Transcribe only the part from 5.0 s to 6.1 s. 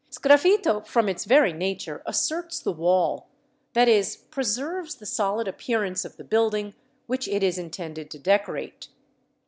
solid appearance